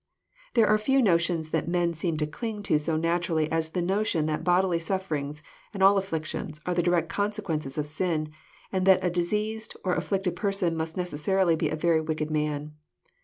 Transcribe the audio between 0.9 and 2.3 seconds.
notions that men seem to